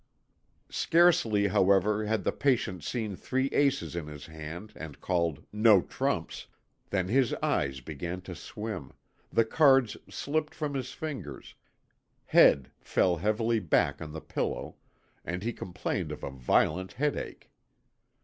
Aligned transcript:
Scarcely, 0.71 1.49
however, 1.49 2.07
had 2.07 2.23
the 2.23 2.31
patient 2.31 2.83
seen 2.83 3.15
three 3.15 3.49
aces 3.51 3.95
in 3.95 4.07
his 4.07 4.25
hand 4.25 4.73
and 4.75 4.99
called 4.99 5.45
"no 5.53 5.83
trumps," 5.83 6.47
than 6.89 7.07
his 7.07 7.35
eyes 7.35 7.81
began 7.81 8.19
to 8.21 8.33
swim, 8.33 8.93
the 9.29 9.45
cards 9.45 9.97
slipped 10.09 10.55
from 10.55 10.73
his 10.73 10.91
fingers, 10.91 11.53
head 12.25 12.71
fell 12.79 13.17
heavily 13.17 13.59
back 13.59 14.01
on 14.01 14.11
the 14.11 14.21
pillow, 14.21 14.75
and 15.23 15.43
he 15.43 15.53
complained 15.53 16.11
of 16.11 16.23
a 16.23 16.31
violent 16.31 16.93
headache. 16.93 17.51